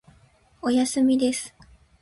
[0.63, 1.53] おやすみです。